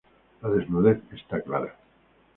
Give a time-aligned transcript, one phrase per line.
[0.41, 1.75] La desnudez está clara.